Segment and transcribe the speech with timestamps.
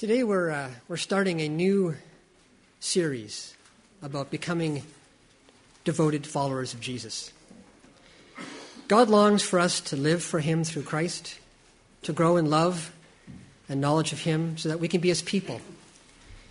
[0.00, 1.94] Today we're, uh, we're starting a new
[2.80, 3.54] series
[4.00, 4.82] about becoming
[5.84, 7.30] devoted followers of Jesus.
[8.88, 11.38] God longs for us to live for Him through Christ,
[12.04, 12.94] to grow in love
[13.68, 15.60] and knowledge of Him, so that we can be His people,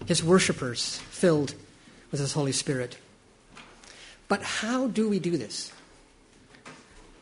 [0.05, 1.55] His worshippers, filled
[2.11, 2.99] with His Holy Spirit.
[4.27, 5.73] But how do we do this?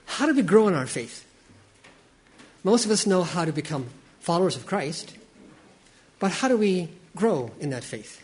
[0.06, 1.26] How do we grow in our faith?
[2.66, 3.86] Most of us know how to become
[4.20, 5.17] followers of Christ,
[6.20, 8.22] but how do we grow in that faith?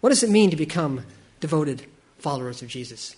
[0.00, 1.04] What does it mean to become
[1.40, 1.84] devoted
[2.18, 3.16] followers of Jesus?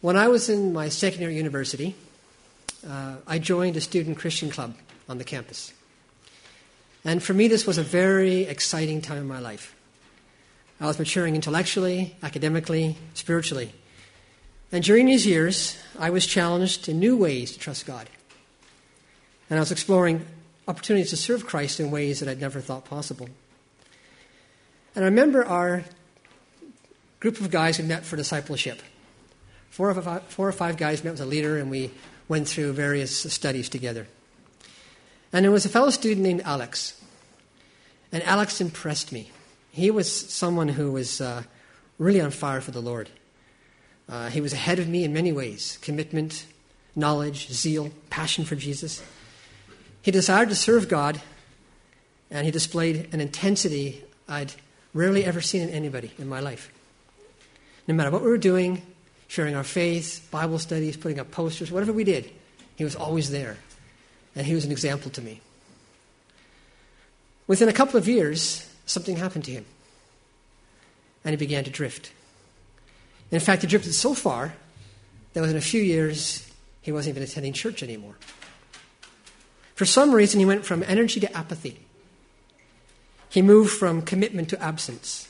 [0.00, 1.94] When I was in my second year at university,
[2.88, 4.74] uh, I joined a student Christian club
[5.08, 5.72] on the campus.
[7.04, 9.74] And for me, this was a very exciting time in my life.
[10.80, 13.72] I was maturing intellectually, academically, spiritually.
[14.72, 18.08] And during these years, I was challenged in new ways to trust God.
[19.48, 20.26] And I was exploring
[20.66, 23.28] opportunities to serve Christ in ways that I'd never thought possible.
[24.94, 25.84] And I remember our
[27.20, 28.80] group of guys who met for discipleship.
[29.70, 31.90] Four or, five, four or five guys met with a leader, and we
[32.28, 34.06] went through various studies together.
[35.32, 37.00] And there was a fellow student named Alex.
[38.12, 39.30] And Alex impressed me.
[39.72, 41.42] He was someone who was uh,
[41.98, 43.10] really on fire for the Lord.
[44.08, 46.46] Uh, he was ahead of me in many ways commitment,
[46.94, 49.02] knowledge, zeal, passion for Jesus.
[50.04, 51.22] He desired to serve God,
[52.30, 54.52] and he displayed an intensity I'd
[54.92, 56.70] rarely ever seen in anybody in my life.
[57.88, 58.82] No matter what we were doing,
[59.28, 62.30] sharing our faith, Bible studies, putting up posters, whatever we did,
[62.76, 63.56] he was always there.
[64.36, 65.40] And he was an example to me.
[67.46, 69.64] Within a couple of years, something happened to him.
[71.24, 72.12] And he began to drift.
[73.30, 74.52] In fact, he drifted so far
[75.32, 76.46] that within a few years,
[76.82, 78.16] he wasn't even attending church anymore.
[79.74, 81.80] For some reason, he went from energy to apathy.
[83.28, 85.28] He moved from commitment to absence,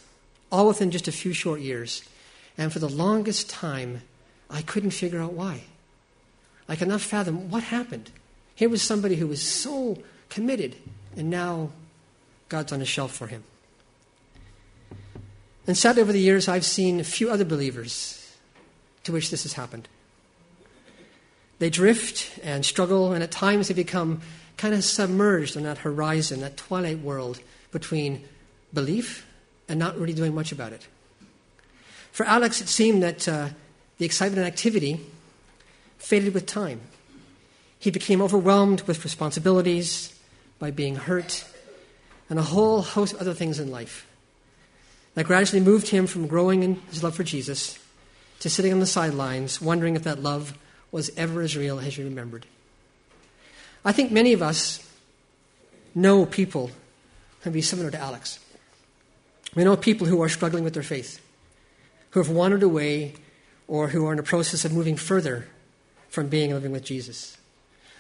[0.53, 2.05] all within just a few short years.
[2.59, 4.03] And for the longest time,
[4.51, 5.63] I couldn't figure out why.
[6.69, 8.11] I could not fathom what happened.
[8.55, 9.99] Here was somebody who was so
[10.29, 10.77] committed,
[11.17, 11.71] and now
[12.49, 13.43] God's on a shelf for him.
[15.67, 18.37] And sadly, over the years, I've seen a few other believers
[19.05, 19.89] to which this has happened.
[21.59, 24.21] They drift and struggle, and at times they become
[24.57, 28.25] kind of submerged on that horizon, that twilight world between
[28.73, 29.27] belief
[29.69, 30.87] and not really doing much about it.
[32.13, 33.49] For Alex, it seemed that uh,
[33.99, 35.01] the excitement and activity
[35.99, 36.81] faded with time.
[37.79, 40.19] He became overwhelmed with responsibilities
[40.59, 41.45] by being hurt
[42.31, 44.07] and a whole host of other things in life
[45.15, 47.79] that gradually moved him from growing in his love for Jesus
[48.41, 50.57] to sitting on the sidelines, wondering if that love
[50.95, 52.47] was ever as real as you remembered.
[53.85, 54.79] I think many of us
[55.93, 56.71] know people
[57.41, 58.39] who be similar to Alex.
[59.57, 61.21] We know people who are struggling with their faith,
[62.11, 63.15] who have wandered away,
[63.67, 65.49] or who are in the process of moving further
[66.11, 67.39] from being and living with Jesus.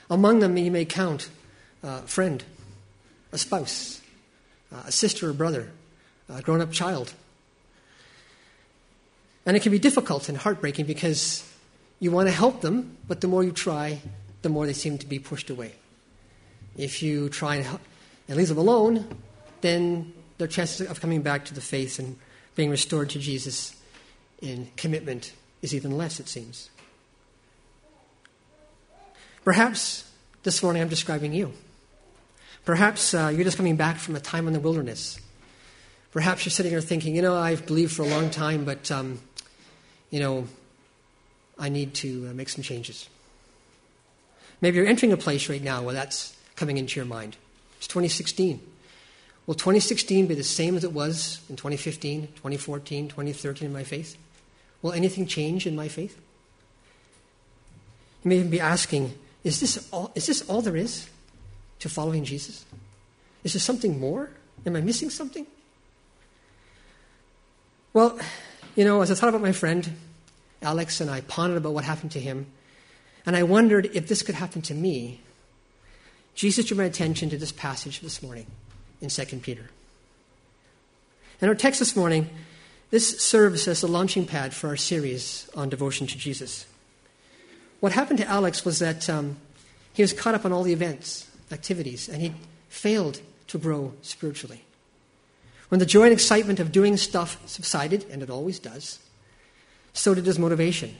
[0.08, 1.30] Among them, you may count
[1.82, 2.44] uh, a friend,
[3.32, 4.02] a spouse,
[4.72, 5.72] uh, a sister or brother,
[6.28, 7.12] a grown up child.
[9.44, 11.42] And it can be difficult and heartbreaking because
[12.00, 14.00] you want to help them, but the more you try,
[14.42, 15.72] the more they seem to be pushed away.
[16.76, 17.80] If you try and, help,
[18.28, 19.06] and leave them alone,
[19.60, 22.16] then their chances of coming back to the faith and
[22.56, 23.74] being restored to Jesus
[24.40, 25.32] in commitment
[25.62, 26.70] is even less, it seems.
[29.44, 30.10] Perhaps
[30.42, 31.52] this morning I'm describing you.
[32.64, 35.20] Perhaps uh, you're just coming back from a time in the wilderness.
[36.12, 39.20] Perhaps you're sitting here thinking, you know, I've believed for a long time, but, um,
[40.10, 40.46] you know,
[41.58, 43.08] I need to uh, make some changes.
[44.60, 47.36] Maybe you're entering a place right now where that's coming into your mind.
[47.78, 48.60] It's 2016.
[49.46, 54.16] Will 2016 be the same as it was in 2015, 2014, 2013 in my faith?
[54.80, 56.18] Will anything change in my faith?
[58.22, 61.08] You may even be asking, is this all, is this all there is
[61.80, 62.64] to following Jesus?
[63.42, 64.30] Is there something more?
[64.64, 65.46] Am I missing something?
[67.92, 68.18] Well,
[68.74, 69.94] you know, as I thought about my friend
[70.64, 72.46] Alex and I pondered about what happened to him,
[73.26, 75.20] and I wondered if this could happen to me.
[76.34, 78.46] Jesus drew my attention to this passage this morning
[79.00, 79.70] in 2 Peter.
[81.40, 82.30] In our text this morning,
[82.90, 86.66] this serves as a launching pad for our series on devotion to Jesus.
[87.80, 89.36] What happened to Alex was that um,
[89.92, 92.32] he was caught up on all the events, activities, and he
[92.68, 94.64] failed to grow spiritually.
[95.68, 98.98] When the joy and excitement of doing stuff subsided, and it always does,
[99.94, 100.94] so did his motivation.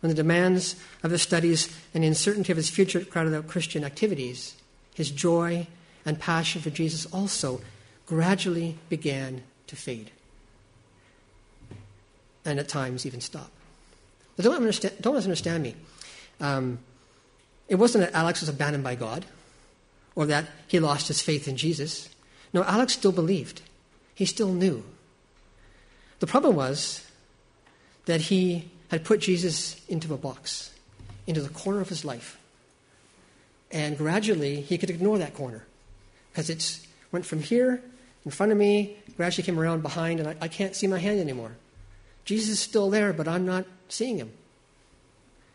[0.00, 3.82] When the demands of his studies and the uncertainty of his future crowded out Christian
[3.82, 4.54] activities,
[4.94, 5.66] his joy
[6.04, 7.62] and passion for Jesus also
[8.04, 10.10] gradually began to fade.
[12.44, 13.50] And at times even stop.
[14.36, 15.74] But don't, don't misunderstand me.
[16.40, 16.78] Um,
[17.68, 19.24] it wasn't that Alex was abandoned by God
[20.14, 22.08] or that he lost his faith in Jesus.
[22.52, 23.62] No, Alex still believed.
[24.14, 24.84] He still knew.
[26.20, 27.05] The problem was
[28.06, 30.72] that he had put Jesus into a box,
[31.26, 32.38] into the corner of his life.
[33.70, 35.64] And gradually, he could ignore that corner
[36.32, 36.80] because it
[37.12, 37.82] went from here
[38.26, 41.20] in front of me, gradually came around behind, and I, I can't see my hand
[41.20, 41.52] anymore.
[42.24, 44.32] Jesus is still there, but I'm not seeing him.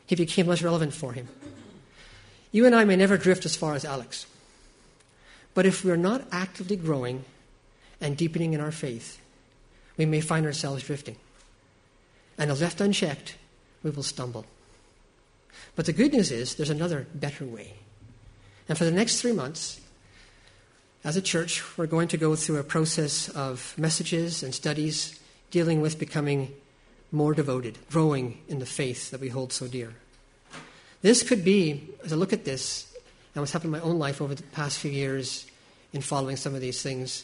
[0.05, 1.27] He became less relevant for him.
[2.53, 4.25] You and I may never drift as far as Alex.
[5.53, 7.25] But if we're not actively growing
[7.99, 9.19] and deepening in our faith,
[9.97, 11.17] we may find ourselves drifting.
[12.41, 13.35] And if left unchecked,
[13.83, 14.47] we will stumble.
[15.75, 17.75] But the good news is there's another better way.
[18.67, 19.79] And for the next three months,
[21.03, 25.19] as a church, we're going to go through a process of messages and studies
[25.51, 26.51] dealing with becoming
[27.11, 29.93] more devoted, growing in the faith that we hold so dear.
[31.03, 32.91] This could be, as I look at this,
[33.35, 35.45] and what's happened in my own life over the past few years
[35.93, 37.23] in following some of these things,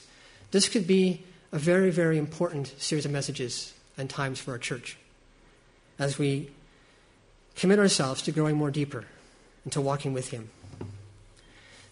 [0.52, 4.96] this could be a very, very important series of messages and times for our church
[6.00, 6.50] as we
[7.56, 9.06] commit ourselves to growing more deeper
[9.64, 10.50] and to walking with Him.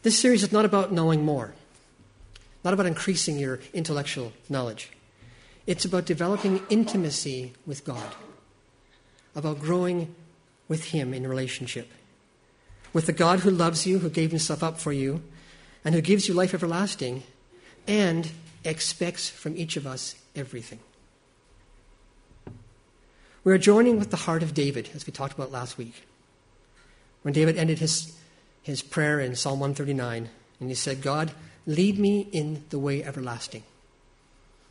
[0.04, 1.54] This series is not about knowing more,
[2.64, 4.92] not about increasing your intellectual knowledge.
[5.66, 8.14] It's about developing intimacy with God,
[9.36, 10.14] about growing
[10.68, 11.92] with Him in relationship,
[12.94, 15.24] with the God who loves you, who gave Himself up for you,
[15.84, 17.24] and who gives you life everlasting,
[17.88, 18.32] and
[18.64, 20.80] expects from each of us everything.
[23.46, 26.08] We are joining with the heart of David, as we talked about last week.
[27.22, 28.18] When David ended his,
[28.64, 31.32] his prayer in Psalm 139, and he said, God,
[31.68, 33.62] lead me in the way everlasting.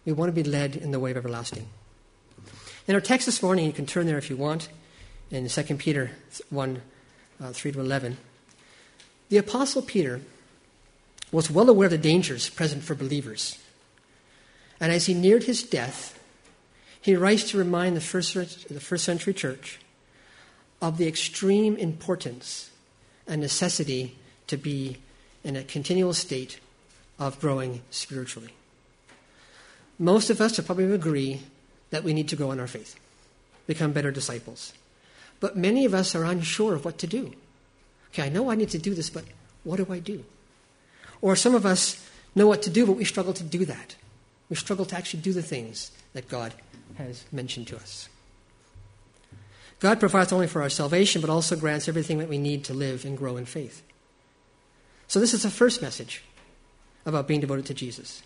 [0.05, 1.69] We want to be led in the way of everlasting.
[2.89, 4.69] In our text this morning, you can turn there if you want,
[5.31, 6.11] in 2 Peter
[6.51, 6.83] 1
[7.41, 8.17] uh, 3 to 11.
[9.29, 10.21] The Apostle Peter
[11.31, 13.57] was well aware of the dangers present for believers.
[14.81, 16.14] And as he neared his death,
[17.05, 18.33] he writes to remind the first,
[18.67, 19.79] the first century church
[20.81, 22.71] of the extreme importance
[23.27, 24.17] and necessity
[24.47, 24.97] to be
[25.45, 26.59] in a continual state
[27.19, 28.55] of growing spiritually.
[29.99, 31.43] Most of us would probably agree
[31.91, 32.99] that we need to grow in our faith,
[33.67, 34.73] become better disciples.
[35.41, 37.35] But many of us are unsure of what to do.
[38.13, 39.25] Okay, I know I need to do this, but
[39.63, 40.25] what do I do?
[41.21, 42.03] Or some of us
[42.35, 43.95] know what to do, but we struggle to do that.
[44.49, 46.55] We struggle to actually do the things that God
[46.97, 48.09] has mentioned to us.
[49.81, 53.05] God provides only for our salvation, but also grants everything that we need to live
[53.05, 53.83] and grow in faith.
[55.09, 56.25] So, this is the first message
[57.05, 58.23] about being devoted to Jesus.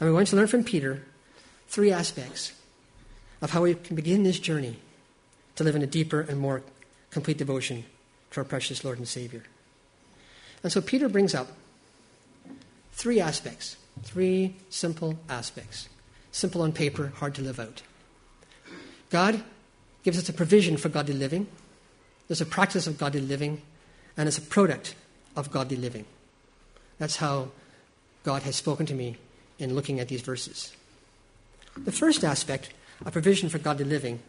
[0.00, 1.02] And we're going to learn from Peter
[1.68, 2.52] three aspects
[3.40, 4.76] of how we can begin this journey
[5.56, 6.62] to live in a deeper and more
[7.10, 7.84] complete devotion
[8.32, 9.42] to our precious Lord and Savior.
[10.62, 11.48] And so Peter brings up
[12.92, 15.88] three aspects, three simple aspects.
[16.32, 17.82] Simple on paper, hard to live out.
[19.10, 19.42] God
[20.02, 21.46] gives us a provision for godly living,
[22.28, 23.62] there's a practice of godly living,
[24.16, 24.94] and it's a product
[25.34, 26.04] of godly living.
[26.98, 27.48] That's how
[28.22, 29.16] God has spoken to me
[29.58, 30.72] in looking at these verses.
[31.76, 32.70] The first aspect,
[33.04, 34.20] a provision for godly living,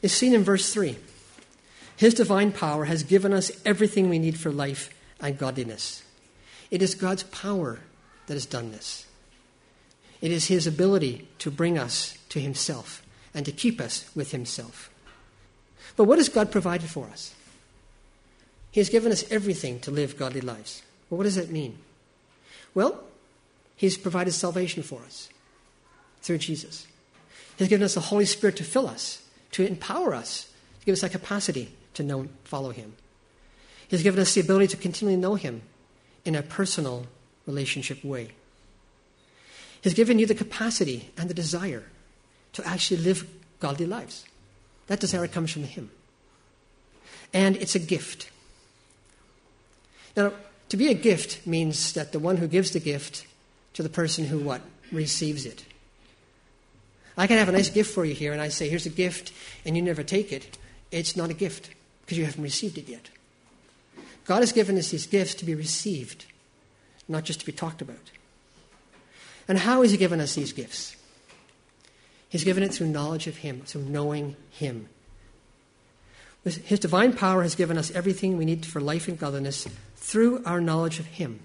[0.00, 0.96] is seen in verse 3.
[1.96, 4.90] His divine power has given us everything we need for life
[5.20, 6.02] and godliness.
[6.70, 7.80] It is God's power
[8.26, 9.06] that has done this.
[10.22, 13.02] It is His ability to bring us to Himself
[13.34, 14.88] and to keep us with Himself.
[15.96, 17.34] But what has God provided for us?
[18.70, 20.82] He has given us everything to live godly lives.
[21.10, 21.78] Well, what does that mean?
[22.74, 23.04] Well,
[23.76, 25.28] He's provided salvation for us
[26.22, 26.86] through Jesus.
[27.58, 30.50] He's given us the Holy Spirit to fill us, to empower us,
[30.80, 32.94] to give us that capacity to know, follow Him.
[33.88, 35.62] He's given us the ability to continually know Him
[36.24, 37.06] in a personal
[37.44, 38.30] relationship way.
[39.82, 41.84] He's given you the capacity and the desire
[42.54, 43.28] to actually live
[43.60, 44.24] godly lives.
[44.86, 45.90] That desire comes from Him.
[47.34, 48.30] And it's a gift.
[50.16, 50.32] Now,
[50.68, 53.26] to be a gift means that the one who gives the gift
[53.74, 54.62] to the person who what?
[54.90, 55.64] Receives it.
[57.16, 59.32] I can have a nice gift for you here, and I say, here's a gift,
[59.64, 60.58] and you never take it.
[60.90, 61.70] It's not a gift
[62.02, 63.10] because you haven't received it yet.
[64.24, 66.26] God has given us these gifts to be received,
[67.08, 68.10] not just to be talked about.
[69.48, 70.96] And how has He given us these gifts?
[72.28, 74.88] He's given it through knowledge of Him, through knowing Him.
[76.44, 80.60] His divine power has given us everything we need for life and godliness through our
[80.60, 81.40] knowledge of Him.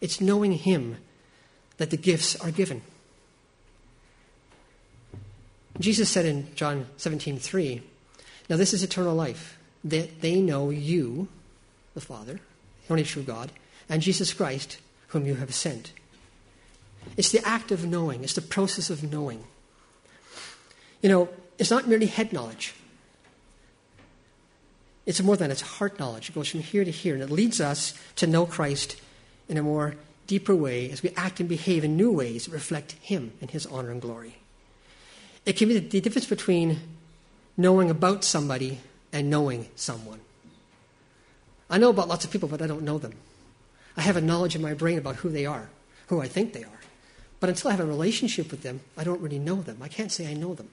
[0.00, 0.96] It's knowing Him
[1.78, 2.82] that the gifts are given.
[5.80, 7.82] Jesus said in John 17, 3,
[8.50, 11.28] Now this is eternal life, that they know you,
[11.94, 13.50] the Father, the only true God,
[13.88, 14.78] and Jesus Christ,
[15.08, 15.92] whom you have sent.
[17.16, 19.44] It's the act of knowing, it's the process of knowing.
[21.02, 21.28] You know,
[21.58, 22.74] it's not merely head knowledge.
[25.04, 26.28] It's more than it's heart knowledge.
[26.28, 29.00] It goes from here to here, and it leads us to know Christ
[29.48, 32.92] in a more deeper way as we act and behave in new ways that reflect
[33.02, 34.36] Him and His honor and glory.
[35.44, 36.78] It can be the difference between
[37.56, 38.78] knowing about somebody
[39.12, 40.20] and knowing someone.
[41.68, 43.14] I know about lots of people, but I don't know them.
[43.96, 45.68] I have a knowledge in my brain about who they are,
[46.06, 46.81] who I think they are.
[47.42, 49.78] But until I have a relationship with them, I don't really know them.
[49.82, 50.68] I can't say I know them.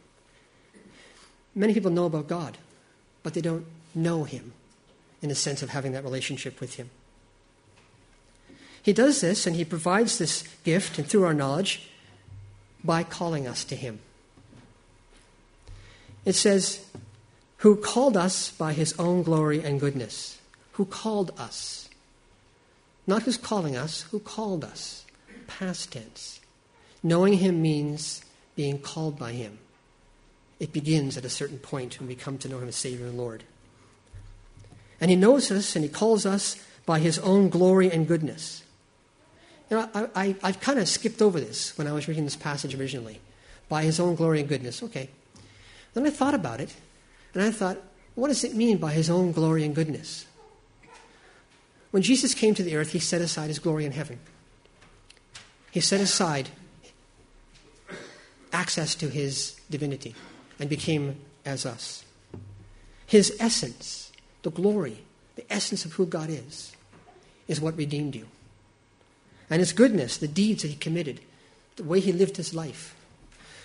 [1.56, 2.60] Many people know about God,
[3.24, 4.54] but they don't know Him
[5.20, 6.92] in the sense of having that relationship with Him.
[8.84, 11.90] He does this and He provides this gift, and through our knowledge,
[12.84, 13.98] by calling us to Him.
[16.24, 16.86] It says,
[17.58, 20.38] Who called us by His own glory and goodness.
[20.74, 21.90] Who called us.
[23.08, 25.04] Not who's calling us, who called us.
[25.48, 26.39] Past tense.
[27.02, 28.24] Knowing Him means
[28.56, 29.60] being called by Him.
[30.60, 33.18] It begins at a certain point when we come to know Him as Savior and
[33.18, 33.44] Lord.
[35.00, 38.64] And He knows us and He calls us by His own glory and goodness.
[39.70, 42.76] You know, I, I've kind of skipped over this when I was reading this passage
[42.76, 43.22] originally.
[43.70, 44.84] By His own glory and goodness.
[44.84, 45.10] Okay.
[45.94, 46.76] Then I thought about it,
[47.34, 47.78] and I thought,
[48.16, 50.26] what does it mean by His own glory and goodness?
[51.92, 54.20] When Jesus came to the earth, He set aside His glory in heaven.
[55.72, 56.50] He set aside
[58.60, 60.14] access to His divinity
[60.60, 62.04] and became as us.
[63.06, 64.12] His essence,
[64.44, 65.00] the glory,
[65.36, 66.76] the essence of who God is,
[67.48, 68.28] is what redeemed you.
[69.50, 71.22] And his goodness, the deeds that he committed,
[71.78, 72.96] the way he lived his life.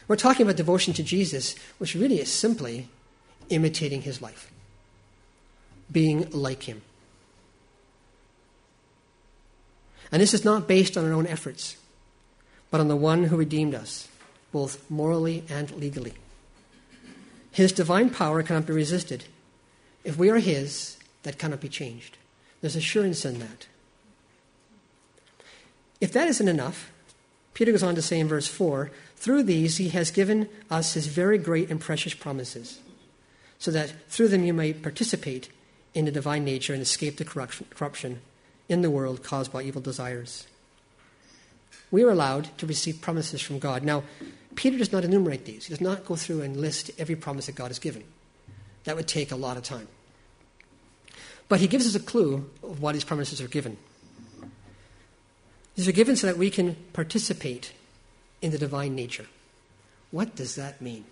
[0.08, 2.88] We're talking about devotion to Jesus, which really is simply
[3.50, 4.50] imitating his life,
[5.90, 6.80] being like him.
[10.12, 11.76] And this is not based on our own efforts,
[12.70, 14.08] but on the one who redeemed us,
[14.54, 16.14] both morally and legally.
[17.50, 19.24] His divine power cannot be resisted.
[20.04, 22.18] If we are His, that cannot be changed.
[22.60, 23.66] There's assurance in that.
[26.00, 26.92] If that isn't enough,
[27.52, 31.08] Peter goes on to say in verse 4 through these he has given us his
[31.08, 32.78] very great and precious promises,
[33.58, 35.48] so that through them you may participate
[35.94, 38.20] in the divine nature and escape the corruption
[38.68, 40.46] in the world caused by evil desires.
[41.90, 43.84] We are allowed to receive promises from God.
[43.84, 44.02] Now,
[44.54, 45.66] Peter does not enumerate these.
[45.66, 48.04] He does not go through and list every promise that God has given.
[48.84, 49.88] That would take a lot of time.
[51.48, 53.76] But he gives us a clue of why these promises are given.
[55.74, 57.72] These are given so that we can participate
[58.40, 59.26] in the divine nature.
[60.10, 61.04] What does that mean?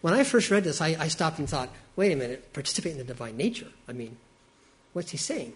[0.00, 2.98] When I first read this, I, I stopped and thought, wait a minute, participate in
[2.98, 3.66] the divine nature?
[3.88, 4.16] I mean,
[4.92, 5.52] what's he saying?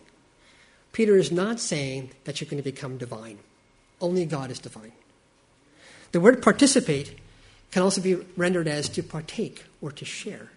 [0.93, 3.39] Peter is not saying that you're going to become divine.
[4.01, 4.93] Only God is divine.
[6.13, 7.19] The word participate
[7.71, 10.51] can also be rendered as to partake or to share.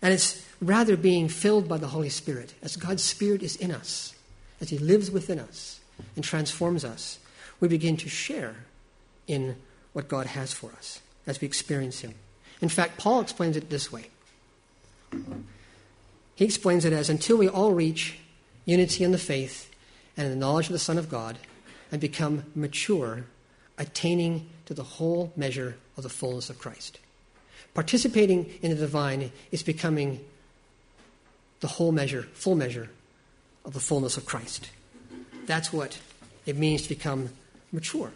[0.00, 4.14] And it's rather being filled by the Holy Spirit, as God's Spirit is in us,
[4.60, 5.80] as He lives within us
[6.14, 7.18] and transforms us,
[7.58, 8.56] we begin to share
[9.26, 9.56] in
[9.92, 12.14] what God has for us as we experience Him.
[12.60, 14.06] In fact, Paul explains it this way.
[16.36, 18.18] He explains it as until we all reach
[18.64, 19.70] unity in the faith
[20.16, 21.38] and in the knowledge of the Son of God
[21.90, 23.24] and become mature
[23.78, 26.98] attaining to the whole measure of the fullness of Christ.
[27.74, 30.24] Participating in the divine is becoming
[31.60, 32.90] the whole measure, full measure
[33.64, 34.70] of the fullness of Christ.
[35.46, 35.98] That's what
[36.46, 37.30] it means to become
[37.72, 38.12] mature,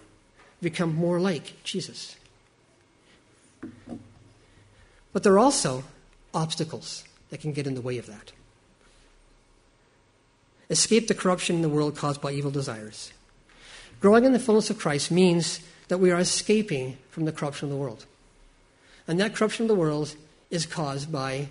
[0.63, 2.17] become more like Jesus.
[5.13, 5.85] But there are also
[6.33, 8.33] obstacles that can get in the way of that.
[10.71, 13.13] Escape the corruption in the world caused by evil desires.
[14.01, 17.71] Growing in the fullness of Christ means that we are escaping from the corruption of
[17.71, 18.07] the world.
[19.09, 20.15] And that corruption of the world
[20.51, 21.49] is caused by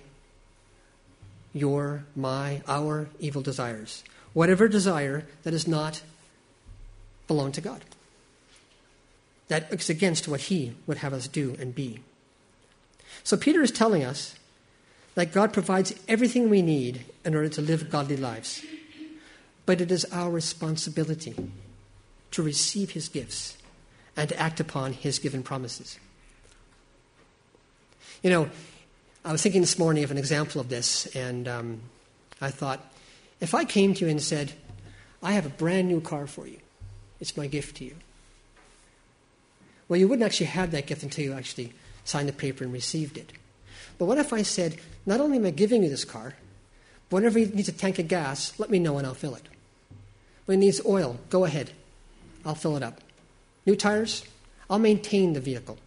[1.53, 4.03] your, my, our evil desires.
[4.33, 6.01] Whatever desire that does not
[7.27, 7.83] belong to God.
[9.49, 11.99] That is against what He would have us do and be.
[13.23, 14.35] So Peter is telling us
[15.15, 18.63] that God provides everything we need in order to live godly lives.
[19.65, 21.35] But it is our responsibility
[22.31, 23.57] to receive his gifts
[24.15, 25.99] and to act upon his given promises.
[28.23, 28.49] You know,
[29.23, 31.81] I was thinking this morning of an example of this, and um,
[32.41, 32.79] I thought,
[33.39, 34.53] if I came to you and said,
[35.21, 36.59] I have a brand new car for you.
[37.19, 37.95] It's my gift to you.
[39.87, 43.17] Well, you wouldn't actually have that gift until you actually signed the paper and received
[43.17, 43.33] it.
[43.97, 46.35] But what if I said, not only am I giving you this car,
[47.09, 49.47] but whenever you need a tank of gas, let me know and I'll fill it.
[50.45, 51.71] When it needs oil, go ahead.
[52.47, 53.01] I'll fill it up.
[53.65, 54.23] New tires,
[54.69, 55.77] I'll maintain the vehicle,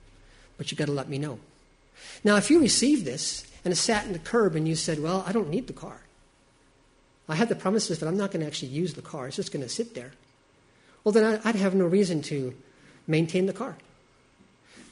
[0.58, 1.38] but you've got to let me know.
[2.22, 5.24] Now, if you received this and it sat in the curb and you said, Well,
[5.26, 6.02] I don't need the car,
[7.28, 9.52] I had the promises that I'm not going to actually use the car, it's just
[9.52, 10.12] going to sit there.
[11.02, 12.54] Well, then I'd have no reason to
[13.06, 13.76] maintain the car.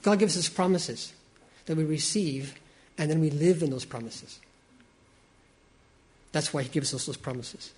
[0.02, 1.12] God gives us promises
[1.66, 2.54] that we receive,
[2.96, 4.38] and then we live in those promises.
[6.32, 7.72] That's why He gives us those promises.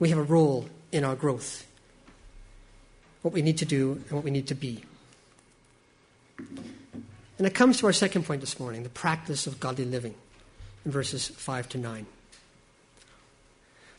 [0.00, 1.67] We have a role in our growth,
[3.22, 4.84] what we need to do and what we need to be.
[6.38, 10.14] And it comes to our second point this morning the practice of godly living
[10.84, 12.06] in verses 5 to 9.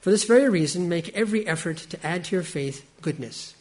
[0.01, 3.53] For this very reason, make every effort to add to your faith goodness.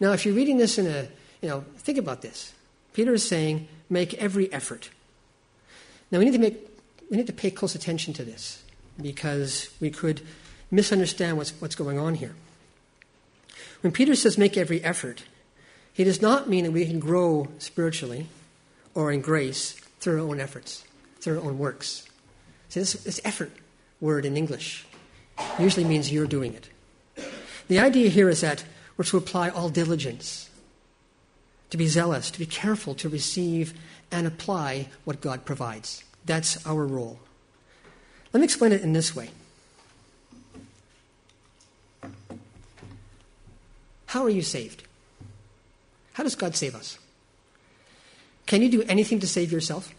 [0.00, 1.06] Now, if you're reading this in a,
[1.40, 2.52] you know, think about this.
[2.92, 4.90] Peter is saying, make every effort.
[6.10, 6.58] Now, we need to make,
[7.08, 8.64] we need to pay close attention to this
[9.00, 10.22] because we could
[10.70, 12.34] misunderstand what's, what's going on here.
[13.82, 15.24] When Peter says make every effort,
[15.92, 18.28] he does not mean that we can grow spiritually
[18.94, 20.84] or in grace through our own efforts,
[21.20, 22.08] through our own works.
[22.68, 23.52] See, this, this effort
[24.00, 24.86] word in English
[25.58, 26.68] usually means you're doing it.
[27.68, 28.64] The idea here is that
[28.96, 30.48] we're to apply all diligence,
[31.70, 33.74] to be zealous, to be careful to receive
[34.10, 36.04] and apply what God provides.
[36.24, 37.18] That's our role.
[38.32, 39.30] Let me explain it in this way.
[44.12, 44.82] How are you saved?
[46.12, 46.98] How does God save us?
[48.44, 49.94] Can you do anything to save yourself?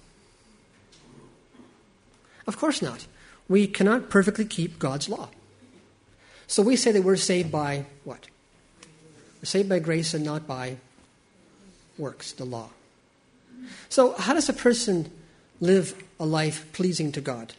[2.46, 3.08] Of course not.
[3.50, 5.30] We cannot perfectly keep God's law.
[6.46, 8.28] So we say that we're saved by what?
[9.42, 10.78] We're saved by grace and not by
[11.98, 12.70] works, the law.
[13.90, 15.10] So, how does a person
[15.60, 17.54] live a life pleasing to God?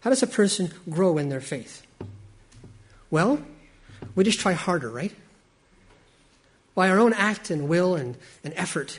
[0.00, 1.86] How does a person grow in their faith?
[3.12, 3.38] Well,
[4.16, 5.12] we just try harder, right?
[6.74, 8.98] By our own act and will and, and effort,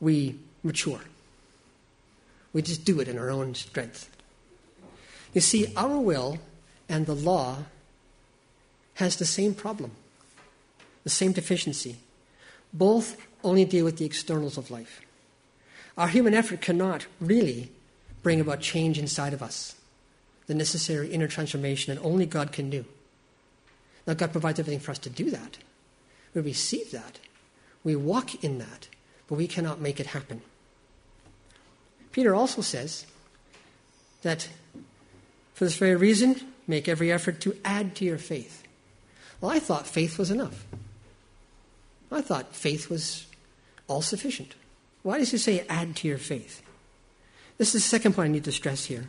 [0.00, 1.00] we mature.
[2.52, 4.10] We just do it in our own strength.
[5.34, 6.38] You see, our will
[6.88, 7.64] and the law
[8.94, 9.90] has the same problem,
[11.04, 11.96] the same deficiency.
[12.72, 15.02] Both only deal with the externals of life.
[15.98, 17.70] Our human effort cannot really
[18.22, 19.76] bring about change inside of us,
[20.46, 22.84] the necessary inner transformation that only God can do.
[24.06, 25.58] Now, God provides everything for us to do that.
[26.36, 27.18] We receive that.
[27.82, 28.88] We walk in that,
[29.26, 30.42] but we cannot make it happen.
[32.12, 33.06] Peter also says
[34.20, 34.50] that
[35.54, 38.62] for this very reason, make every effort to add to your faith.
[39.40, 40.66] Well, I thought faith was enough.
[42.12, 43.26] I thought faith was
[43.88, 44.54] all sufficient.
[45.02, 46.62] Why does he say add to your faith?
[47.56, 49.06] This is the second point I need to stress here.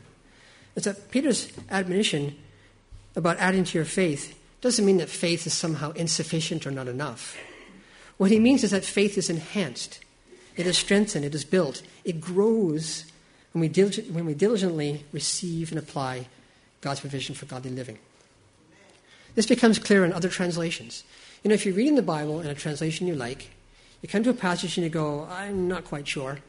[0.77, 2.37] It's that Peter's admonition
[3.17, 7.37] about adding to your faith doesn't mean that faith is somehow insufficient or not enough.
[8.17, 9.99] What he means is that faith is enhanced,
[10.55, 13.05] it is strengthened, it is built, it grows
[13.51, 16.27] when we, diligent, when we diligently receive and apply
[16.81, 17.99] God's provision for godly living.
[19.35, 21.03] This becomes clear in other translations.
[21.43, 23.51] You know, if you're reading the Bible in a translation you like,
[24.01, 26.39] you come to a passage and you go, I'm not quite sure.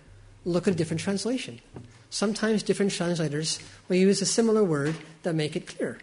[0.44, 1.60] Look at a different translation.
[2.10, 5.98] Sometimes different translators will use a similar word that make it clear.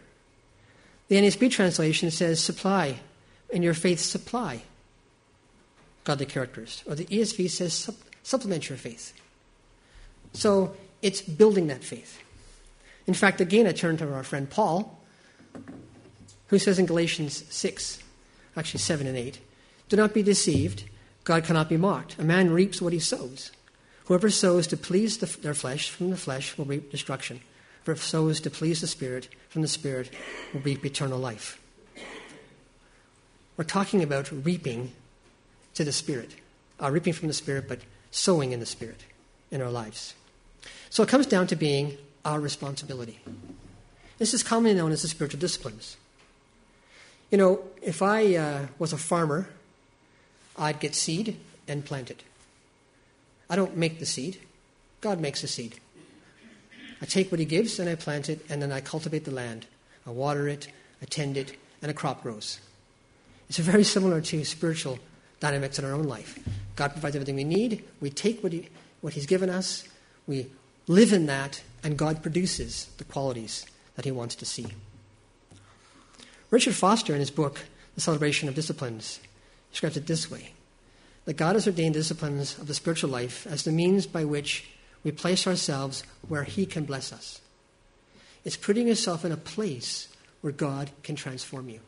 [1.08, 3.00] The NASB translation says supply,
[3.54, 4.64] and your faith supply
[6.06, 6.84] godly characters.
[6.88, 7.90] Or the ESV says
[8.24, 9.12] supplement your faith.
[10.34, 12.22] So it's building that faith.
[13.08, 15.00] In fact, again, I turn to our friend Paul,
[16.48, 18.00] who says in Galatians 6,
[18.56, 19.40] actually 7 and 8,
[19.90, 20.86] Do not be deceived.
[21.24, 22.18] God cannot be mocked.
[22.20, 23.52] A man reaps what he sows.
[24.06, 27.42] Whoever sows to please the, their flesh from the flesh will reap destruction.
[27.86, 30.10] Whoever sows to please the Spirit from the Spirit
[30.54, 31.62] will reap eternal life.
[33.58, 34.92] We're talking about reaping
[35.76, 36.32] to the Spirit,
[36.82, 39.06] uh, reaping from the Spirit, but sowing in the Spirit
[39.52, 40.16] in our lives.
[40.90, 43.20] So it comes down to being our responsibility.
[44.18, 45.98] This is commonly known as the spiritual disciplines.
[47.30, 49.48] You know, if I uh, was a farmer,
[50.58, 52.24] I'd get seed and plant it.
[53.48, 54.40] I don't make the seed,
[55.02, 55.80] God makes the seed.
[57.06, 59.68] I take what He gives and I plant it, and then I cultivate the land.
[60.08, 60.70] I water it,
[61.04, 62.60] I tend it, and a crop grows.
[63.48, 64.98] It's very similar to spiritual
[65.40, 66.40] dynamics in our own life.
[66.76, 67.84] God provides everything we need.
[68.02, 68.70] We take what, he,
[69.02, 69.88] what He's given us,
[70.26, 70.48] we
[70.88, 74.66] live in that, and God produces the qualities that he wants to see.
[76.50, 79.20] Richard Foster, in his book, The Celebration of Disciplines,
[79.70, 80.54] describes it this way
[81.26, 84.66] that God has ordained disciplines of the spiritual life as the means by which
[85.06, 87.40] we place ourselves where He can bless us.
[88.44, 90.10] It's putting yourself in a place
[90.42, 91.80] where God can transform you.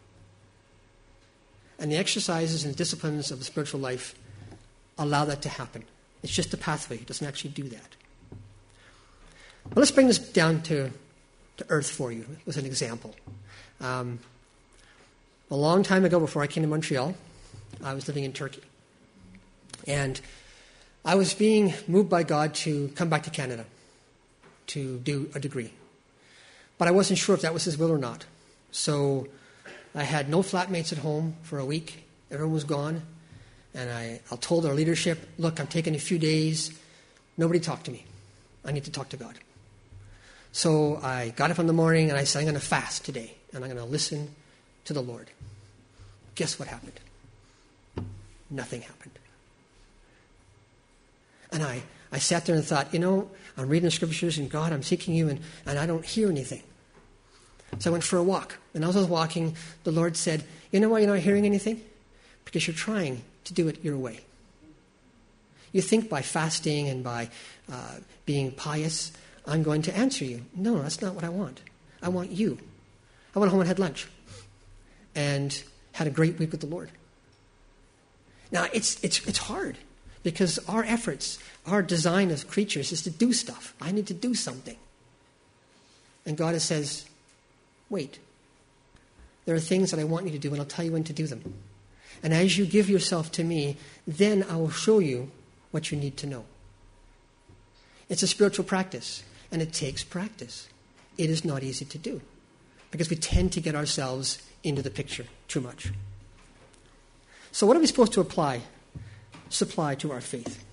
[1.80, 4.15] And the exercises and disciplines of the spiritual life
[4.97, 5.84] allow that to happen.
[6.23, 7.95] It's just a pathway, it doesn't actually do that.
[9.69, 10.91] But let's bring this down to,
[11.58, 13.15] to earth for you with an example.
[13.82, 14.19] Um,
[15.49, 17.15] a long time ago, before I came to Montreal,
[17.84, 18.63] I was living in Turkey.
[19.88, 20.19] And
[21.07, 23.63] I was being moved by God to come back to Canada
[24.67, 25.71] to do a degree.
[26.77, 28.25] But I wasn't sure if that was His will or not.
[28.71, 29.29] So
[29.95, 32.03] I had no flatmates at home for a week.
[32.29, 33.03] Everyone was gone.
[33.73, 36.77] And I, I told our leadership, look, I'm taking a few days.
[37.37, 38.03] Nobody talked to me.
[38.65, 39.35] I need to talk to God.
[40.51, 43.33] So I got up in the morning and I said, I'm going to fast today
[43.53, 44.35] and I'm going to listen
[44.83, 45.29] to the Lord.
[46.35, 46.99] Guess what happened?
[48.49, 49.17] Nothing happened.
[51.57, 54.71] And I, I sat there and thought, you know, I'm reading the scriptures and God,
[54.71, 56.61] I'm seeking you, and, and I don't hear anything.
[57.79, 58.59] So I went for a walk.
[58.75, 61.81] And as I was walking, the Lord said, You know why you're not hearing anything?
[62.45, 64.19] Because you're trying to do it your way.
[65.71, 67.31] You think by fasting and by
[67.71, 67.95] uh,
[68.27, 69.11] being pious,
[69.47, 70.45] I'm going to answer you.
[70.55, 71.61] No, that's not what I want.
[72.03, 72.59] I want you.
[73.35, 74.07] I went home and had lunch
[75.15, 75.59] and
[75.93, 76.91] had a great week with the Lord.
[78.51, 79.79] Now, it's, it's, it's hard
[80.27, 83.73] because our efforts, our design as creatures is to do stuff.
[83.79, 84.75] I need to do something.
[86.25, 87.05] And God says,
[87.89, 88.19] wait.
[89.45, 91.13] There are things that I want you to do, and I'll tell you when to
[91.13, 91.53] do them.
[92.21, 95.31] And as you give yourself to me, then I will show you
[95.71, 96.43] what you need to know.
[98.09, 100.67] It's a spiritual practice, and it takes practice.
[101.17, 102.19] It is not easy to do
[102.91, 105.93] because we tend to get ourselves into the picture too much.
[107.53, 108.63] So, what are we supposed to apply,
[109.49, 110.63] supply to our faith?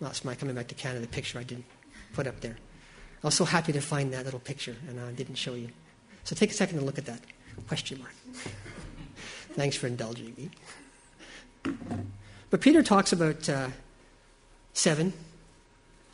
[0.00, 1.66] That's my coming back to Canada picture I didn't
[2.14, 2.56] put up there.
[3.22, 5.68] I was so happy to find that little picture, and I didn't show you.
[6.24, 7.20] So take a second to look at that
[7.68, 8.14] question mark.
[9.52, 10.50] Thanks for indulging me.
[12.48, 13.68] But Peter talks about uh,
[14.72, 15.12] seven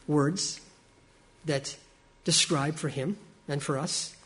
[0.09, 0.61] words
[1.45, 1.77] that
[2.25, 3.17] describe for him
[3.49, 4.17] and for us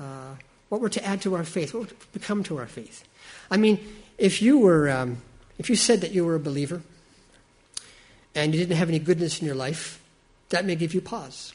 [0.00, 0.34] uh,
[0.68, 3.04] what we're to add to our faith, what we're to become to our faith.
[3.50, 3.78] I mean,
[4.18, 5.18] if you were, um,
[5.58, 6.82] if you said that you were a believer
[8.34, 10.02] and you didn't have any goodness in your life,
[10.48, 11.54] that may give you pause.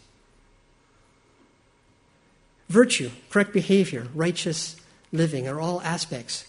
[2.70, 4.76] Virtue, correct behavior, righteous
[5.12, 6.46] living are all aspects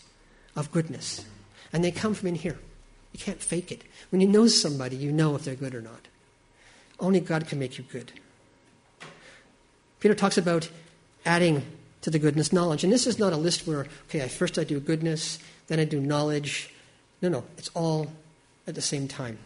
[0.55, 1.25] of goodness.
[1.73, 2.59] And they come from in here.
[3.13, 3.83] You can't fake it.
[4.11, 6.09] When you know somebody, you know if they're good or not.
[6.99, 8.13] Only God can make you good.
[10.01, 10.69] Peter talks about
[11.25, 11.63] adding
[12.03, 12.85] to the goodness knowledge.
[12.85, 16.01] And this is not a list where, okay, first I do goodness, then I do
[16.01, 16.73] knowledge.
[17.23, 18.11] No, no, it's all
[18.67, 19.39] at the same time.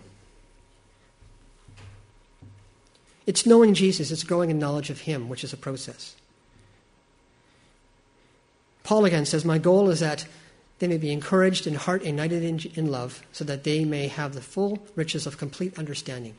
[3.27, 6.15] It's knowing Jesus, it's growing in knowledge of Him, which is a process.
[8.83, 10.27] Paul again says, My goal is that
[10.79, 14.35] they may be encouraged in heart united in, in, love, so that they may have
[14.35, 16.35] the full riches of complete understanding,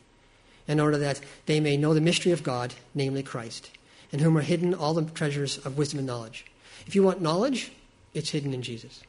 [0.67, 3.71] in order that they may know the mystery of God, namely Christ,
[4.11, 6.45] in whom are hidden all the treasures of wisdom and knowledge.
[6.85, 7.71] If you want knowledge,
[8.13, 9.01] it's hidden in Jesus.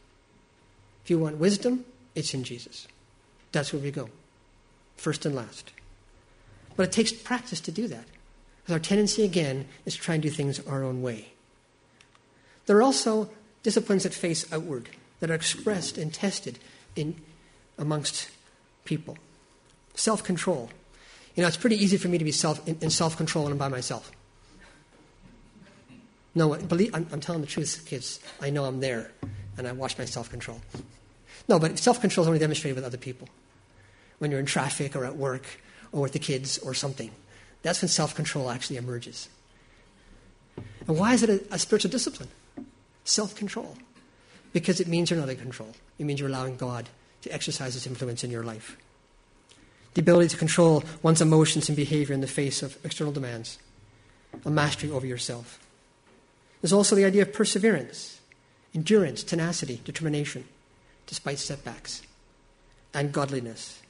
[1.05, 1.85] If you want wisdom,
[2.17, 2.89] it's in Jesus.
[3.53, 4.09] That's where we go,
[4.97, 5.71] first and last.
[6.75, 8.05] But it takes practice to do that.
[8.63, 11.29] Because our tendency, again, is to try and do things our own way.
[12.67, 13.31] There are also
[13.63, 14.89] disciplines that face outward,
[15.21, 16.59] that are expressed and tested
[16.97, 17.21] in,
[17.79, 18.31] amongst
[18.85, 19.17] people.
[19.95, 20.71] Self control.
[21.37, 23.53] You know, it's pretty easy for me to be self, in, in self control when
[23.53, 24.11] I'm by myself.
[26.35, 28.21] No, believe, I'm, I'm telling the truth, kids.
[28.41, 29.11] I know I'm there,
[29.57, 30.61] and I watch my self control.
[31.49, 33.29] No, but self control is only demonstrated with other people.
[34.19, 35.47] When you're in traffic or at work
[35.93, 37.11] or with the kids or something.
[37.63, 39.29] That's when self control actually emerges.
[40.89, 42.29] And why is it a, a spiritual discipline?
[43.05, 43.77] self control.
[44.53, 46.89] Because it means you're not in control, it means you're allowing God
[47.23, 48.77] to exercise his influence in your life.
[49.95, 53.59] The ability to control one's emotions and behavior in the face of external demands,
[54.45, 55.59] a mastery over yourself.
[56.61, 58.21] There's also the idea of perseverance,
[58.75, 60.45] endurance, tenacity, determination,
[61.07, 62.03] despite setbacks,
[62.93, 63.81] and godliness,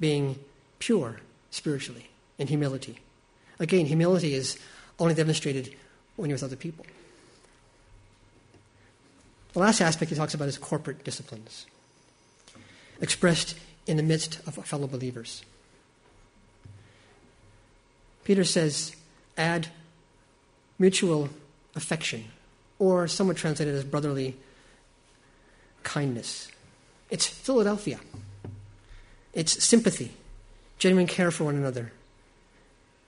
[0.00, 0.38] being
[0.78, 2.98] pure spiritually, in humility.
[3.60, 4.58] Again, humility is
[4.98, 5.74] only demonstrated
[6.16, 6.84] when you're with other people.
[9.52, 11.66] The last aspect he talks about is corporate disciplines,
[13.00, 15.44] expressed in the midst of fellow believers.
[18.24, 18.96] Peter says,
[19.36, 19.68] add
[20.78, 21.28] mutual
[21.74, 22.24] affection,
[22.78, 24.36] or somewhat translated as brotherly
[25.82, 26.50] kindness.
[27.10, 28.00] It's Philadelphia.
[29.32, 30.12] It's sympathy,
[30.78, 31.92] genuine care for one another.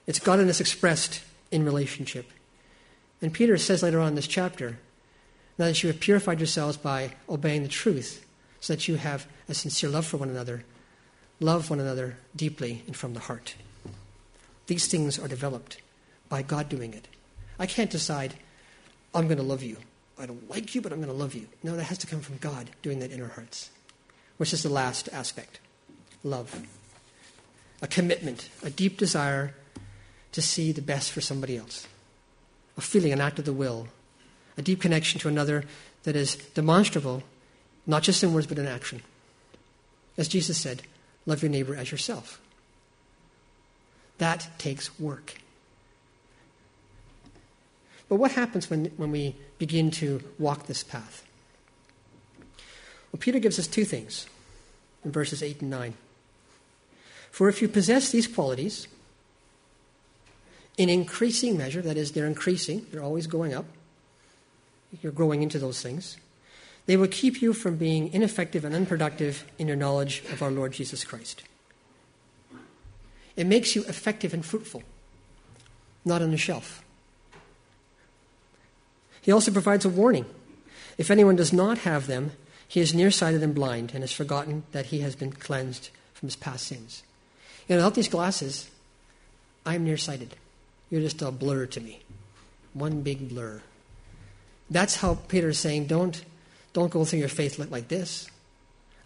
[0.06, 2.30] It's godliness expressed in relationship.
[3.22, 4.78] And Peter says later on in this chapter,
[5.58, 8.26] now that you have purified yourselves by obeying the truth,
[8.60, 10.64] so that you have a sincere love for one another,
[11.38, 13.54] love one another deeply and from the heart.
[14.66, 15.78] These things are developed
[16.28, 17.06] by God doing it.
[17.58, 18.34] I can't decide,
[19.14, 19.76] I'm going to love you.
[20.18, 21.48] I don't like you, but I'm going to love you.
[21.62, 23.70] No, that has to come from God doing that in our hearts,
[24.36, 25.60] which is the last aspect
[26.22, 26.62] love.
[27.82, 29.54] A commitment, a deep desire
[30.32, 31.86] to see the best for somebody else,
[32.76, 33.88] a feeling, an act of the will,
[34.56, 35.64] a deep connection to another
[36.04, 37.22] that is demonstrable,
[37.86, 39.02] not just in words, but in action.
[40.16, 40.82] As Jesus said,
[41.26, 42.40] love your neighbor as yourself.
[44.18, 45.34] That takes work.
[48.08, 51.24] But what happens when, when we begin to walk this path?
[53.12, 54.26] Well, Peter gives us two things
[55.04, 55.94] in verses 8 and 9.
[57.30, 58.86] For if you possess these qualities
[60.76, 63.66] in increasing measure, that is, they're increasing, they're always going up,
[65.02, 66.16] you're growing into those things,
[66.86, 70.72] they will keep you from being ineffective and unproductive in your knowledge of our Lord
[70.72, 71.42] Jesus Christ.
[73.36, 74.82] It makes you effective and fruitful,
[76.04, 76.83] not on the shelf.
[79.24, 80.26] He also provides a warning.
[80.98, 82.32] If anyone does not have them,
[82.68, 86.36] he is nearsighted and blind and has forgotten that he has been cleansed from his
[86.36, 87.02] past sins.
[87.66, 88.70] Know, without these glasses,
[89.64, 90.36] I'm nearsighted.
[90.90, 92.02] You're just a blur to me.
[92.74, 93.62] One big blur.
[94.68, 96.22] That's how Peter is saying, don't,
[96.74, 98.28] don't go through your faith like this.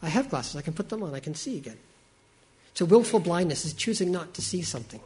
[0.03, 0.57] I have glasses.
[0.57, 1.15] I can put them on.
[1.15, 1.79] I can see again.
[2.75, 5.01] So willful blindness is choosing not to see something.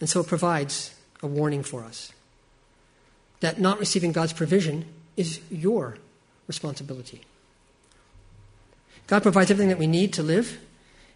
[0.00, 2.12] And so it provides a warning for us
[3.40, 5.98] that not receiving God's provision is your
[6.46, 7.22] responsibility.
[9.06, 10.58] God provides everything that we need to live,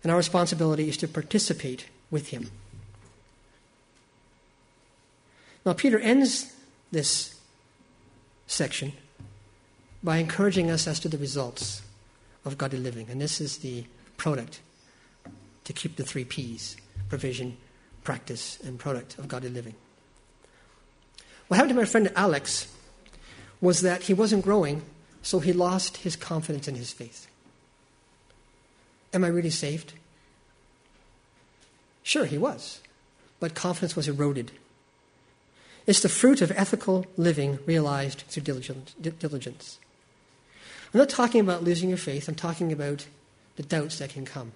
[0.03, 2.51] and our responsibility is to participate with Him.
[5.65, 6.55] Now, Peter ends
[6.91, 7.39] this
[8.47, 8.93] section
[10.03, 11.83] by encouraging us as to the results
[12.45, 13.09] of godly living.
[13.11, 13.85] And this is the
[14.17, 14.61] product
[15.65, 16.77] to keep the three P's
[17.09, 17.57] provision,
[18.03, 19.75] practice, and product of godly living.
[21.51, 22.73] What happened to my friend Alex
[23.61, 24.83] was that he wasn't growing,
[25.21, 27.27] so he lost his confidence in his faith.
[29.13, 29.95] Am I really saved?
[32.05, 32.81] Sure, he was,
[33.41, 34.53] but confidence was eroded.
[35.89, 39.81] It's the fruit of ethical living realized through diligence.
[40.95, 43.09] I'm not talking about losing your faith, I'm talking about
[43.57, 44.53] the doubts that can come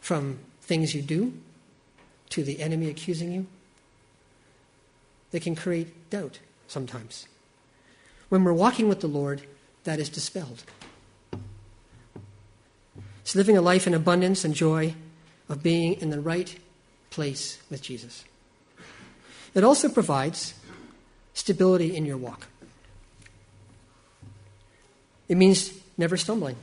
[0.00, 1.32] from things you do
[2.30, 3.46] to the enemy accusing you.
[5.34, 7.26] They can create doubt sometimes.
[8.28, 9.42] When we're walking with the Lord,
[9.82, 10.62] that is dispelled.
[13.22, 14.94] It's living a life in abundance and joy
[15.48, 16.56] of being in the right
[17.10, 18.24] place with Jesus.
[19.54, 20.54] It also provides
[21.32, 22.46] stability in your walk.
[25.28, 26.54] It means never stumbling.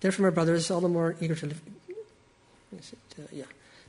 [0.00, 1.60] Therefore, my brothers, all the more eager to live.
[2.74, 3.44] Uh, yeah.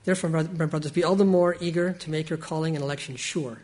[0.06, 3.60] Therefore, my brothers, be all the more eager to make your calling and election sure.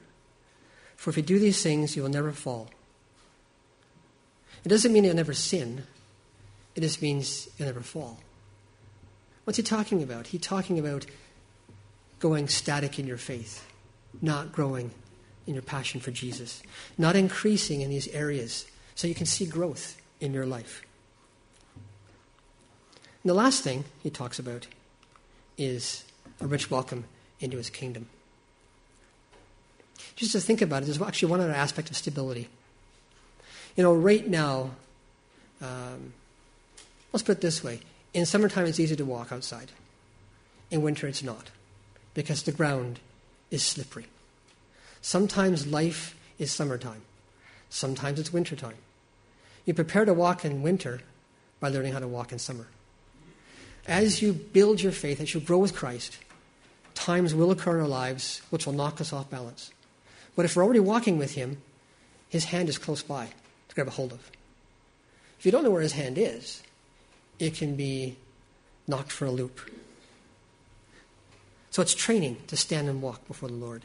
[0.95, 2.69] For if you do these things, you will never fall.
[4.63, 5.83] It doesn't mean you'll never sin,
[6.75, 8.19] it just means you'll never fall.
[9.43, 10.27] What's he talking about?
[10.27, 11.05] He's talking about
[12.19, 13.65] going static in your faith,
[14.21, 14.91] not growing
[15.47, 16.61] in your passion for Jesus,
[16.97, 20.83] not increasing in these areas so you can see growth in your life.
[23.23, 24.67] And the last thing he talks about
[25.57, 26.05] is
[26.41, 27.05] a rich welcome
[27.39, 28.07] into his kingdom.
[30.15, 32.49] Just to think about it, there's actually one other aspect of stability.
[33.75, 34.71] You know, right now,
[35.61, 36.13] um,
[37.13, 37.79] let's put it this way
[38.13, 39.71] in summertime, it's easy to walk outside,
[40.71, 41.51] in winter, it's not,
[42.13, 42.99] because the ground
[43.51, 44.07] is slippery.
[45.01, 47.01] Sometimes life is summertime,
[47.69, 48.75] sometimes it's wintertime.
[49.65, 51.01] You prepare to walk in winter
[51.59, 52.67] by learning how to walk in summer.
[53.87, 56.17] As you build your faith, as you grow with Christ,
[56.99, 59.71] times will occur in our lives which will knock us off balance.
[60.35, 61.57] But if we're already walking with Him,
[62.27, 63.27] His hand is close by
[63.69, 64.31] to grab a hold of.
[65.39, 66.61] If you don't know where His hand is,
[67.39, 68.17] it can be
[68.87, 69.59] knocked for a loop.
[71.71, 73.83] So it's training to stand and walk before the Lord.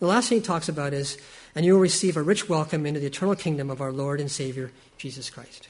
[0.00, 1.18] The last thing he talks about is,
[1.54, 4.30] and you will receive a rich welcome into the eternal kingdom of our Lord and
[4.30, 5.68] Savior, Jesus Christ.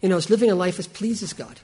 [0.00, 1.60] You know, it's living a life that pleases God.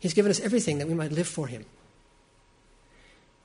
[0.00, 1.64] He's given us everything that we might live for Him.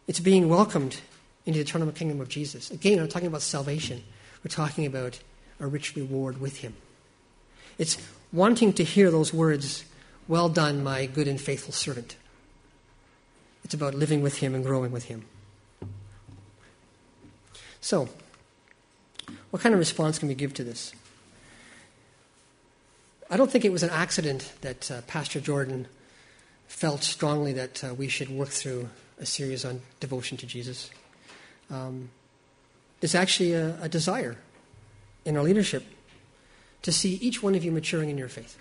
[0.08, 1.00] It's being welcomed
[1.46, 2.72] into the eternal kingdom of Jesus.
[2.72, 4.04] Again, I'm talking about salvation.
[4.44, 5.20] We're talking about
[5.60, 6.76] a rich reward with Him.
[7.78, 7.98] It's
[8.32, 9.86] wanting to hear those words,
[10.28, 12.16] Well done, my good and faithful servant.
[13.64, 15.26] It's about living with Him and growing with Him.
[17.82, 18.10] So,
[19.50, 20.94] what kind of response can we give to this?
[23.30, 25.88] I don't think it was an accident that uh, Pastor Jordan
[26.74, 30.90] felt strongly that uh, we should work through a series on devotion to Jesus.
[31.70, 32.10] Um,
[33.00, 34.38] it's actually a, a desire
[35.24, 35.86] in our leadership
[36.82, 38.58] to see each one of you maturing in your faith,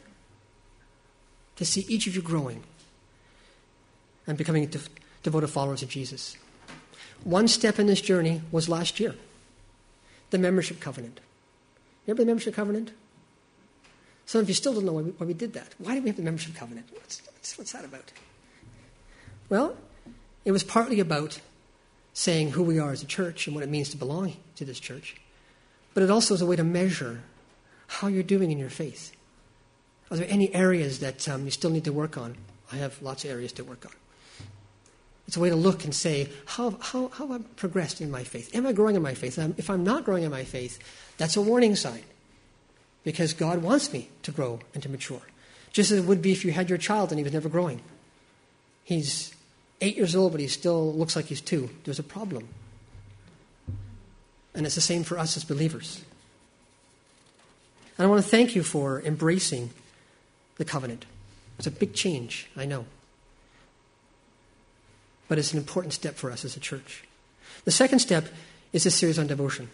[1.57, 2.63] to see each of you growing
[4.27, 4.79] and becoming de-
[5.23, 6.37] devoted followers of Jesus.
[7.25, 9.15] One step in this journey was last year
[10.31, 11.19] the membership covenant.
[12.07, 12.93] Remember the membership covenant?
[14.27, 15.75] Some of you still don't know why we, why we did that.
[15.79, 16.87] Why did we have the membership covenant?
[16.93, 18.13] What's, what's, what's that about?
[19.49, 19.77] Well,
[20.45, 21.41] it was partly about
[22.15, 24.81] saying who we are as a church and what it means to belong to this
[24.81, 25.17] church.
[25.95, 27.23] But it also is a way to measure
[27.87, 29.13] how you're doing in your faith.
[30.11, 32.37] Are there any areas that um, you still need to work on?
[32.73, 33.93] I have lots of areas to work on.
[35.27, 38.25] It's a way to look and say, how, how, how have I progressed in my
[38.25, 38.55] faith?
[38.55, 39.39] Am I growing in my faith?
[39.39, 40.79] Um, if I'm not growing in my faith,
[41.17, 42.03] that's a warning sign
[43.05, 45.23] because God wants me to grow and to mature.
[45.73, 47.81] Just as it would be if you had your child and he was never growing.
[48.85, 49.35] He's
[49.81, 51.71] eight years old, but he still looks like he's two.
[51.85, 52.49] There's a problem.
[54.55, 56.03] And it's the same for us as believers.
[57.97, 59.71] And I want to thank you for embracing
[60.57, 61.07] the covenant.
[61.59, 62.87] It's a big change, I know.
[65.29, 67.05] But it's an important step for us as a church.
[67.65, 68.27] The second step
[68.73, 69.71] is a series on devotion.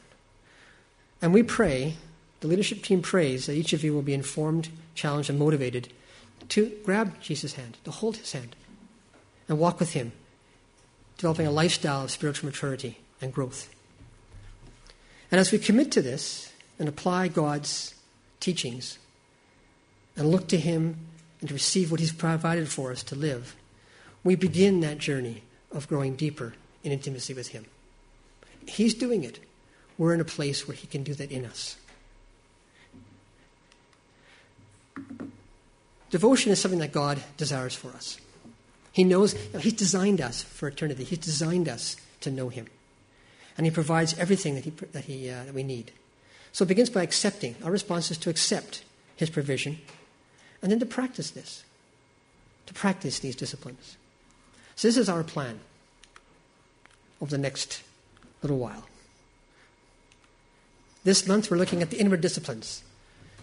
[1.21, 1.95] And we pray,
[2.41, 5.89] the leadership team prays, that each of you will be informed, challenged, and motivated
[6.51, 8.55] to grab Jesus' hand, to hold his hand,
[9.49, 10.13] and walk with him,
[11.17, 13.69] developing a lifestyle of spiritual maturity and growth.
[15.31, 17.95] And as we commit to this and apply God's
[18.41, 18.99] teachings
[20.17, 20.97] and look to Him
[21.41, 23.55] and to receive what He's provided for us to live,
[24.25, 27.67] we begin that journey of growing deeper in intimacy with Him.
[28.67, 29.39] He's doing it.
[29.97, 31.77] We're in a place where He can do that in us.
[36.11, 38.19] Devotion is something that God desires for us.
[38.93, 42.67] He knows, He's designed us for eternity, He's designed us to know Him.
[43.57, 45.93] And He provides everything that, he, that, he, uh, that we need.
[46.53, 47.57] So it begins by accepting.
[47.63, 48.83] Our response is to accept
[49.17, 49.79] His provision
[50.63, 51.65] and then to practice this,
[52.67, 53.97] to practice these disciplines.
[54.77, 55.61] So this is our plan
[57.21, 57.83] over the next
[58.43, 58.85] little while.
[61.05, 62.83] This month we're looking at the inward disciplines.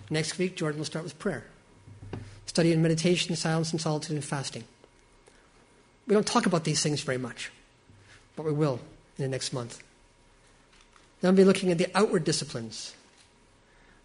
[0.09, 1.45] Next week, Jordan will start with prayer,
[2.55, 4.63] study and meditation, silence and solitude, and fasting.
[6.07, 7.51] We don't talk about these things very much,
[8.37, 8.79] but we will
[9.17, 9.83] in the next month.
[11.19, 12.95] Then we'll be looking at the outward disciplines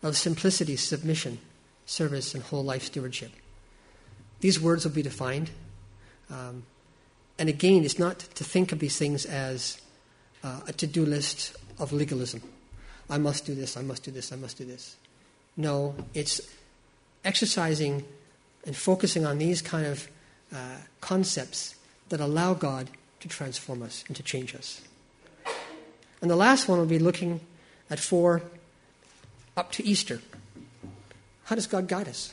[0.03, 1.39] of simplicity, submission,
[1.87, 3.31] service, and whole life stewardship.
[4.41, 5.51] These words will be defined.
[6.29, 6.65] Um,
[7.39, 9.81] and again, it's not to think of these things as
[10.43, 12.43] uh, a to do list of legalism.
[13.09, 14.97] I must do this, I must do this, I must do this.
[15.57, 16.41] No, it's
[17.25, 18.03] exercising
[18.65, 20.09] and focusing on these kind of
[20.53, 21.77] uh, concepts
[22.09, 24.81] that allow God to transform us and to change us.
[26.21, 27.41] And the last one will be looking
[27.89, 28.43] at four
[29.57, 30.21] up to Easter.
[31.45, 32.33] How does God guide us?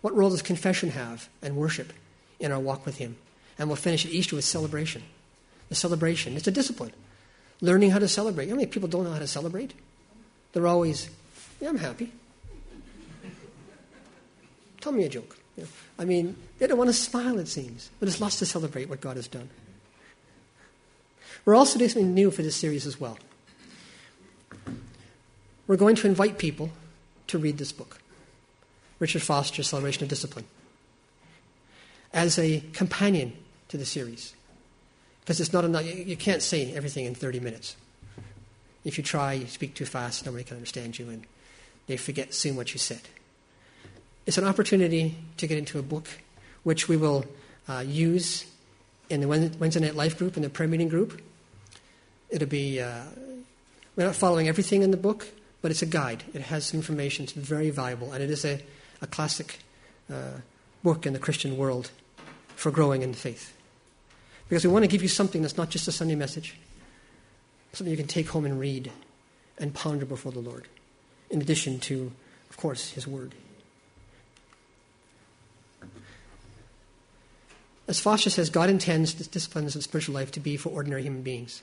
[0.00, 1.92] What role does confession have and worship
[2.40, 3.16] in our walk with Him?
[3.58, 5.02] And we'll finish at Easter with celebration.
[5.68, 6.92] The celebration, it's a discipline.
[7.60, 8.48] Learning how to celebrate.
[8.48, 9.72] How many people don't know how to celebrate?
[10.52, 11.08] They're always,
[11.60, 12.12] yeah, I'm happy.
[14.84, 15.38] Tell me a joke.
[15.56, 15.68] You know,
[15.98, 19.00] I mean, they don't want to smile, it seems, but it's lots to celebrate what
[19.00, 19.48] God has done.
[21.46, 23.18] We're also doing something new for this series as well.
[25.66, 26.70] We're going to invite people
[27.28, 27.98] to read this book,
[28.98, 30.44] Richard Foster's Celebration of Discipline,
[32.12, 33.32] as a companion
[33.68, 34.34] to the series.
[35.20, 37.76] Because it's not enough, you can't say everything in 30 minutes.
[38.84, 41.24] If you try, you speak too fast, nobody can understand you, and
[41.86, 43.00] they forget soon what you said.
[44.26, 46.08] It's an opportunity to get into a book
[46.62, 47.26] which we will
[47.68, 48.46] uh, use
[49.10, 51.20] in the Wednesday Night Life group, and the prayer meeting group.
[52.30, 53.02] It'll be, uh,
[53.96, 55.28] we're not following everything in the book,
[55.60, 56.24] but it's a guide.
[56.32, 57.24] It has some information.
[57.24, 58.60] It's very valuable, and it is a,
[59.02, 59.58] a classic
[60.10, 60.40] uh,
[60.82, 61.90] book in the Christian world
[62.56, 63.54] for growing in faith.
[64.48, 66.56] Because we want to give you something that's not just a Sunday message,
[67.74, 68.90] something you can take home and read
[69.58, 70.66] and ponder before the Lord,
[71.28, 72.10] in addition to,
[72.48, 73.34] of course, His Word.
[77.94, 81.22] As Foster says, God intends the disciplines of spiritual life to be for ordinary human
[81.22, 81.62] beings,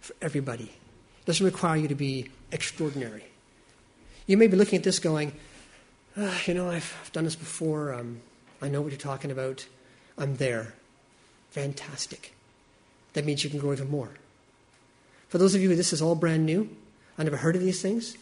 [0.00, 0.66] for everybody.
[0.66, 3.24] It doesn't require you to be extraordinary.
[4.28, 5.32] You may be looking at this going,
[6.16, 7.92] ah, you know, I've, I've, done this before.
[7.92, 8.20] Um,
[8.62, 9.66] I know what you're talking about.
[10.16, 10.74] I'm there.
[11.50, 12.34] Fantastic.
[13.14, 14.10] That means you can grow even more.
[15.28, 16.70] For those of you who this is all brand new,
[17.18, 18.16] I never heard of these things,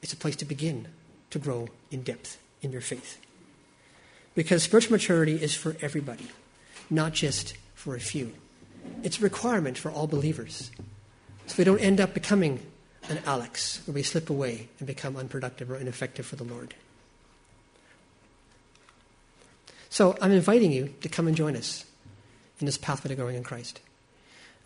[0.00, 0.88] it's a place to begin
[1.28, 3.18] to grow in depth in your faith.
[4.38, 6.28] Because spiritual maturity is for everybody,
[6.88, 8.32] not just for a few.
[9.02, 10.70] It's a requirement for all believers.
[11.48, 12.60] So we don't end up becoming
[13.08, 16.74] an Alex, where we slip away and become unproductive or ineffective for the Lord.
[19.90, 21.84] So I'm inviting you to come and join us
[22.60, 23.80] in this pathway to growing in Christ.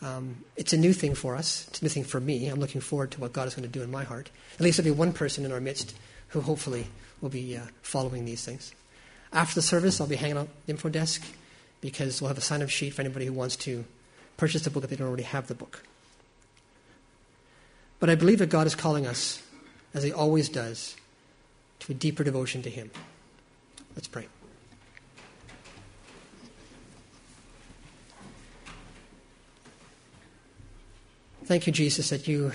[0.03, 1.67] Um, it's a new thing for us.
[1.69, 2.47] It's a new thing for me.
[2.49, 4.29] I'm looking forward to what God is going to do in my heart.
[4.53, 5.97] At least there'll be one person in our midst
[6.29, 6.89] who hopefully
[7.23, 8.75] will be uh, following these things.
[9.33, 11.23] After the service, I'll be hanging out the info desk
[11.81, 13.85] because we'll have a sign up sheet for anybody who wants to
[14.37, 15.83] purchase the book if they don't already have the book.
[17.99, 19.43] But I believe that God is calling us,
[19.95, 20.97] as He always does,
[21.81, 22.91] to a deeper devotion to Him.
[23.95, 24.27] Let's pray.
[31.45, 32.53] Thank you, Jesus, that you,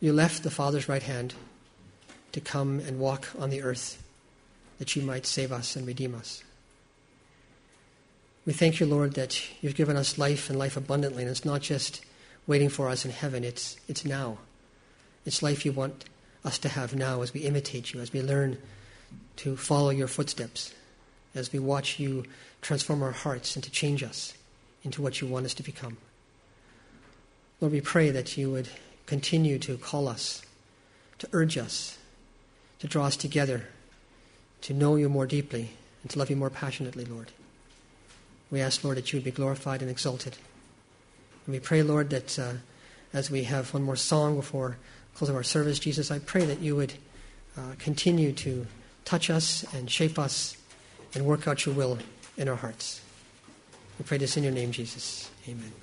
[0.00, 1.34] you left the Father's right hand
[2.32, 4.02] to come and walk on the earth
[4.82, 6.42] that you might save us and redeem us.
[8.44, 11.60] We thank you, Lord, that you've given us life and life abundantly, and it's not
[11.60, 12.04] just
[12.48, 14.38] waiting for us in heaven, it's, it's now.
[15.24, 16.06] It's life you want
[16.44, 18.58] us to have now as we imitate you, as we learn
[19.36, 20.74] to follow your footsteps,
[21.32, 22.24] as we watch you
[22.60, 24.34] transform our hearts and to change us
[24.82, 25.96] into what you want us to become.
[27.60, 28.68] Lord, we pray that you would
[29.06, 30.42] continue to call us,
[31.20, 31.98] to urge us,
[32.80, 33.68] to draw us together,
[34.62, 35.70] to know you more deeply,
[36.02, 37.32] and to love you more passionately, Lord.
[38.50, 40.36] We ask, Lord, that you would be glorified and exalted.
[41.46, 42.52] And we pray, Lord, that uh,
[43.12, 44.76] as we have one more song before
[45.14, 46.94] closing our service, Jesus, I pray that you would
[47.56, 48.66] uh, continue to
[49.04, 50.56] touch us and shape us
[51.14, 51.98] and work out your will
[52.36, 53.00] in our hearts.
[53.98, 55.30] We pray this in your name, Jesus.
[55.48, 55.81] Amen.